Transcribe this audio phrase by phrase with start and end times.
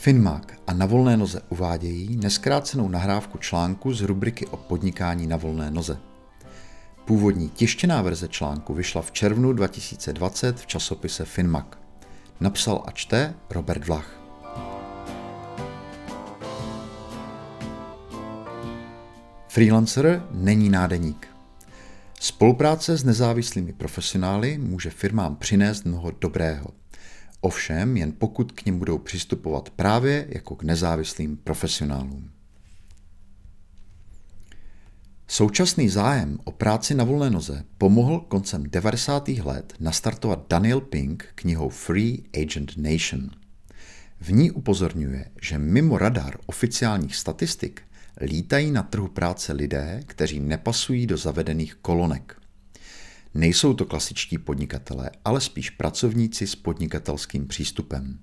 [0.00, 5.70] Finmac a na volné noze uvádějí neskrácenou nahrávku článku z rubriky o podnikání na volné
[5.70, 5.98] noze.
[7.04, 11.66] Původní tištěná verze článku vyšla v červnu 2020 v časopise Finmac.
[12.40, 14.20] Napsal a čte Robert Vlach.
[19.48, 21.28] Freelancer není nádeník.
[22.20, 26.66] Spolupráce s nezávislými profesionály může firmám přinést mnoho dobrého.
[27.40, 32.30] Ovšem jen pokud k ním budou přistupovat právě jako k nezávislým profesionálům.
[35.28, 39.28] Současný zájem o práci na volné noze pomohl koncem 90.
[39.28, 43.30] let nastartovat Daniel Pink knihou Free Agent Nation.
[44.20, 47.82] V ní upozorňuje, že mimo radar oficiálních statistik
[48.20, 52.36] lítají na trhu práce lidé, kteří nepasují do zavedených kolonek.
[53.34, 58.18] Nejsou to klasičtí podnikatelé, ale spíš pracovníci s podnikatelským přístupem.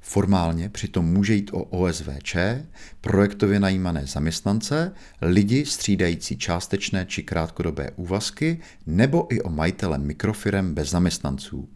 [0.00, 2.36] Formálně přitom může jít o OSVČ,
[3.00, 10.90] projektově najímané zaměstnance, lidi střídající částečné či krátkodobé úvazky nebo i o majitele mikrofirem bez
[10.90, 11.68] zaměstnanců.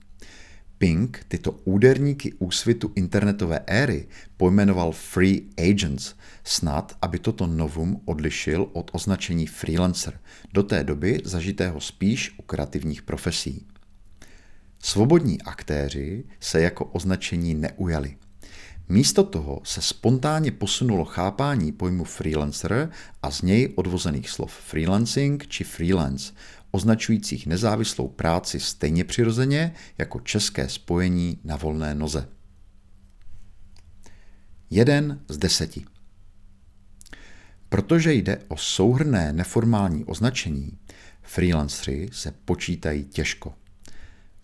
[0.81, 6.15] Pink tyto úderníky úsvitu internetové éry pojmenoval Free Agents,
[6.45, 10.21] snad aby toto novum odlišil od označení freelancer,
[10.53, 13.67] do té doby zažitého spíš u kreativních profesí.
[14.79, 18.17] Svobodní aktéři se jako označení neujali.
[18.91, 22.91] Místo toho se spontánně posunulo chápání pojmu freelancer
[23.23, 26.33] a z něj odvozených slov freelancing či freelance,
[26.71, 32.29] označujících nezávislou práci stejně přirozeně jako české spojení na volné noze.
[34.71, 35.85] Jeden z deseti.
[37.69, 40.79] Protože jde o souhrné neformální označení,
[41.23, 43.55] freelancery se počítají těžko.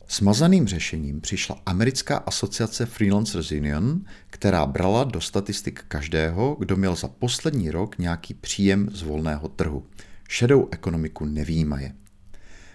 [0.09, 7.09] Smazaným řešením přišla americká asociace Freelancers Union, která brala do statistik každého, kdo měl za
[7.09, 9.86] poslední rok nějaký příjem z volného trhu.
[10.29, 11.92] Šedou ekonomiku nevýjímaje.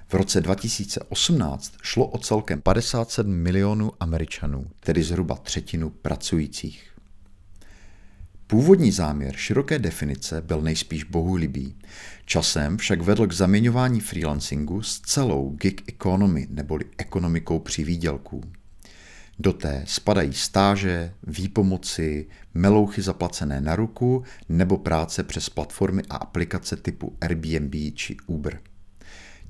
[0.07, 6.91] V roce 2018 šlo o celkem 57 milionů Američanů, tedy zhruba třetinu pracujících.
[8.51, 11.75] Původní záměr široké definice byl nejspíš bohulibý.
[12.25, 18.41] Časem však vedl k zaměňování freelancingu s celou gig economy neboli ekonomikou při výdělků.
[19.40, 26.75] Do té spadají stáže, výpomoci, melouchy zaplacené na ruku nebo práce přes platformy a aplikace
[26.75, 28.59] typu Airbnb či Uber.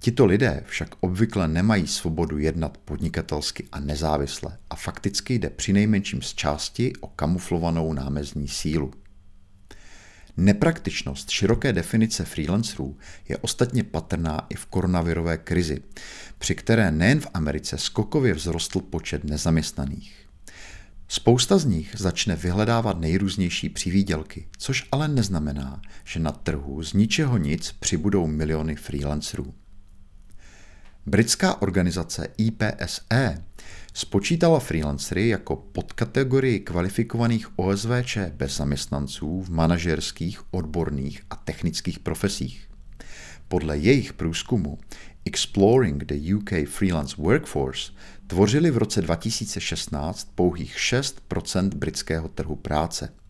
[0.04, 6.34] Tito lidé však obvykle nemají svobodu jednat podnikatelsky a nezávisle a fakticky jde přinejmenším z
[6.34, 8.92] části o kamuflovanou námezní sílu.
[10.38, 12.98] Nepraktičnost široké definice freelancerů
[13.30, 15.82] je ostatně patrná i v koronavirové krizi,
[16.38, 20.28] při které nejen v Americe skokově vzrostl počet nezaměstnaných.
[21.08, 27.38] Spousta z nich začne vyhledávat nejrůznější přivídělky, což ale neznamená, že na trhu z ničeho
[27.38, 29.54] nic přibudou miliony freelancerů.
[31.06, 33.44] Britská organizace IPSE
[33.94, 42.68] spočítala freelancery jako podkategorii kvalifikovaných OSVČ bez zaměstnanců v manažerských, odborných a technických profesích.
[43.48, 44.78] Podle jejich průzkumu
[45.26, 47.92] Exploring the UK Freelance Workforce
[48.28, 53.14] tvořili v roce 2016 pouhých 6% britského trhu práce–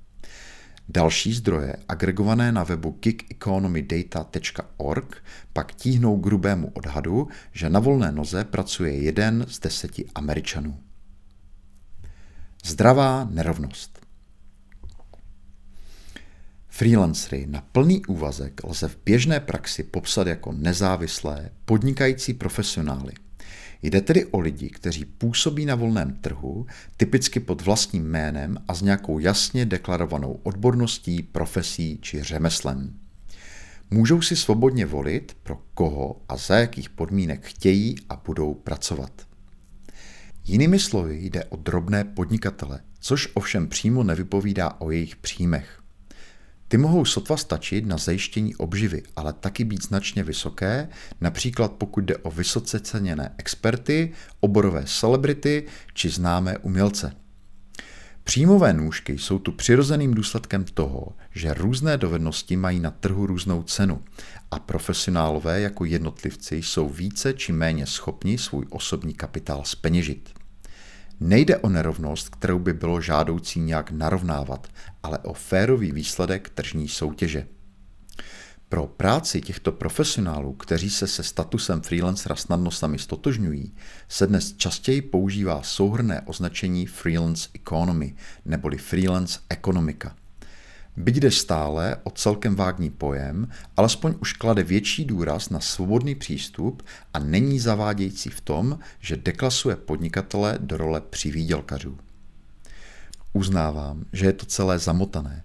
[0.94, 8.46] Další zdroje, agregované na webu gigeconomydata.org, pak tíhnou k hrubému odhadu, že na volné noze
[8.46, 10.80] pracuje jeden z deseti Američanů.
[12.66, 14.02] Zdravá nerovnost.
[16.68, 23.14] Freelancery na plný úvazek lze v běžné praxi popsat jako nezávislé, podnikající profesionály–
[23.84, 26.66] Jde tedy o lidi, kteří působí na volném trhu,
[26.98, 33.00] typicky pod vlastním jménem a s nějakou jasně deklarovanou odborností, profesí či řemeslem.
[33.92, 39.28] Můžou si svobodně volit, pro koho a za jakých podmínek chtějí a budou pracovat.
[40.46, 45.81] Jinými slovy jde o drobné podnikatele, což ovšem přímo nevypovídá o jejich příjmech.
[46.72, 50.88] Ty mohou sotva stačit na zajištění obživy, ale taky být značně vysoké,
[51.22, 57.16] například pokud jde o vysoce ceněné experty, oborové celebrity či známé umělce.
[58.24, 64.04] Příjmové nůžky jsou tu přirozeným důsledkem toho, že různé dovednosti mají na trhu různou cenu
[64.52, 70.41] a profesionálové jako jednotlivci jsou více či méně schopni svůj osobní kapitál speněžit.
[71.24, 74.68] Nejde o nerovnost, kterou by bylo žádoucí nějak narovnávat,
[75.04, 77.48] ale o férový výsledek tržní soutěže.
[78.70, 83.74] Pro práci těchto profesionálů, kteří se se statusem freelancera snadno sami stotožňují,
[84.08, 88.16] se dnes častěji používá souhrné označení freelance economy
[88.46, 90.16] neboli freelance ekonomika.
[90.98, 93.48] Byť jde stále o celkem vágní pojem,
[93.78, 96.84] alespoň už klade větší důraz na svobodný přístup
[97.14, 101.98] a není zavádějící v tom, že deklasuje podnikatele do role přivídělkařů.
[103.34, 105.44] Uznávám, že je to celé zamotané.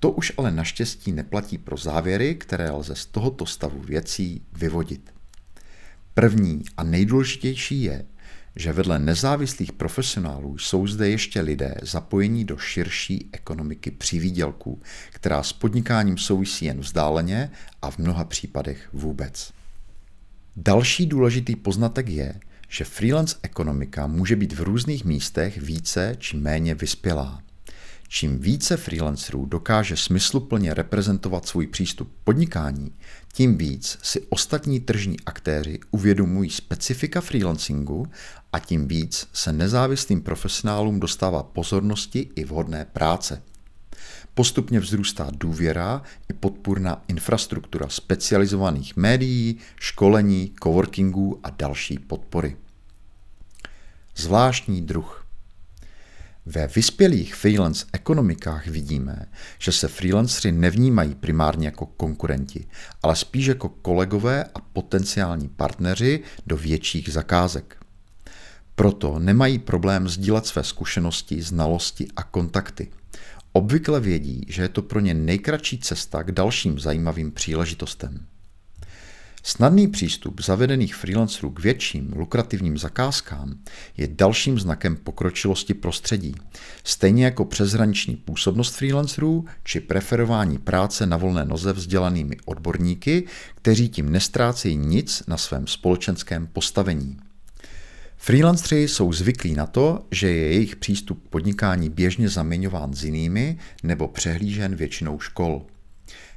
[0.00, 5.14] To už ale naštěstí neplatí pro závěry, které lze z tohoto stavu věcí vyvodit.
[6.14, 8.04] První a nejdůležitější je,
[8.58, 15.52] že vedle nezávislých profesionálů jsou zde ještě lidé zapojení do širší ekonomiky přivídělků, která s
[15.52, 17.50] podnikáním souvisí jen vzdáleně
[17.82, 19.52] a v mnoha případech vůbec.
[20.56, 22.34] Další důležitý poznatek je,
[22.68, 27.42] že freelance ekonomika může být v různých místech více či méně vyspělá.
[28.10, 32.92] Čím více freelancerů dokáže smysluplně reprezentovat svůj přístup podnikání,
[33.32, 38.06] tím víc si ostatní tržní aktéři uvědomují specifika freelancingu
[38.52, 43.42] a tím víc se nezávislým profesionálům dostává pozornosti i vhodné práce.
[44.34, 52.56] Postupně vzrůstá důvěra i podpůrná infrastruktura specializovaných médií, školení, coworkingů a další podpory.
[54.16, 55.27] Zvláštní druh.
[56.50, 59.26] Ve vyspělých freelance ekonomikách vidíme,
[59.58, 62.66] že se freelanceri nevnímají primárně jako konkurenti,
[63.02, 67.76] ale spíš jako kolegové a potenciální partneři do větších zakázek.
[68.74, 72.88] Proto nemají problém sdílet své zkušenosti, znalosti a kontakty.
[73.52, 78.26] Obvykle vědí, že je to pro ně nejkratší cesta k dalším zajímavým příležitostem.
[79.42, 83.58] Snadný přístup zavedených freelancerů k větším lukrativním zakázkám
[83.96, 86.34] je dalším znakem pokročilosti prostředí,
[86.84, 93.24] stejně jako přeshraniční působnost freelancerů či preferování práce na volné noze vzdělanými odborníky,
[93.54, 97.18] kteří tím nestrácejí nic na svém společenském postavení.
[98.16, 103.58] Freelanceri jsou zvyklí na to, že je jejich přístup k podnikání běžně zaměňován s jinými
[103.82, 105.66] nebo přehlížen většinou škol.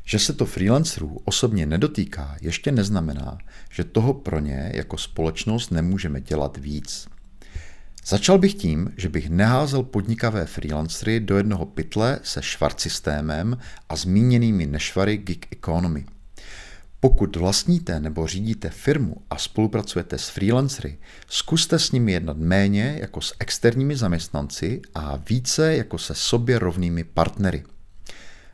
[0.04, 3.38] Že se to freelancerů osobně nedotýká, ještě neznamená,
[3.72, 7.08] že toho pro ně jako společnost nemůžeme dělat víc.
[8.06, 13.58] Začal bych tím, že bych neházel podnikavé freelancery do jednoho pytle se švart systémem
[13.90, 16.06] a zmíněnými nešvary gig economy.
[17.00, 23.22] Pokud vlastníte nebo řídíte firmu a spolupracujete s freelancery, zkuste s nimi jednat méně jako
[23.22, 27.64] s externími zaměstnanci a více jako se sobě rovnými partnery.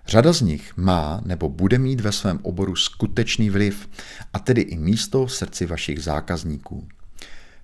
[0.07, 3.89] Řada z nich má nebo bude mít ve svém oboru skutečný vliv,
[4.33, 6.87] a tedy i místo v srdci vašich zákazníků.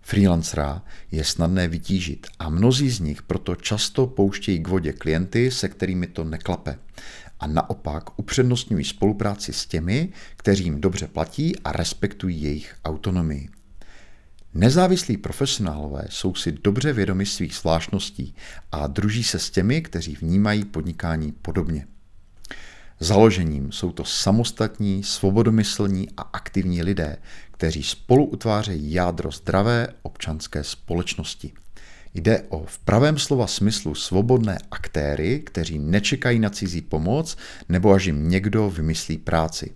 [0.01, 0.81] Freelancera
[1.11, 6.07] je snadné vytížit a mnozí z nich proto často pouštějí k vodě klienty, se kterými
[6.07, 6.79] to neklape.
[7.39, 13.49] A naopak upřednostňují spolupráci s těmi, kteří jim dobře platí a respektují jejich autonomii.
[14.53, 18.35] Nezávislí profesionálové jsou si dobře vědomi svých zvláštností
[18.71, 21.87] a druží se s těmi, kteří vnímají podnikání podobně.
[22.99, 27.17] Založením jsou to samostatní, svobodomyslní a aktivní lidé,
[27.51, 31.53] kteří spolu utvářejí jádro zdravé občanské společnosti.
[32.13, 37.37] Jde o v pravém slova smyslu svobodné aktéry, kteří nečekají na cizí pomoc
[37.69, 39.73] nebo až jim někdo vymyslí práci.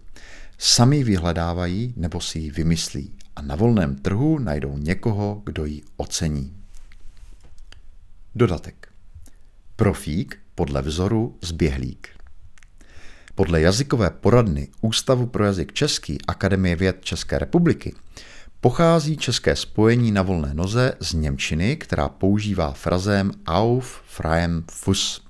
[0.58, 6.54] Sami vyhledávají nebo si ji vymyslí a na volném trhu najdou někoho, kdo ji ocení.
[8.36, 8.88] Dodatek.
[9.76, 12.17] Profík podle vzoru zběhlík.
[13.38, 17.96] Podle jazykové poradny Ústavu pro jazyk český Akademie věd České republiky
[18.62, 25.22] pochází české spojení na volné noze z Němčiny, která používá frazém auf, freiem, fuss.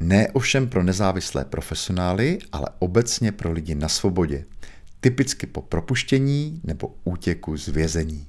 [0.00, 4.44] Ne ovšem pro nezávislé profesionály, ale obecně pro lidi na svobodě,
[5.00, 8.26] typicky po propuštění nebo útěku z vězení.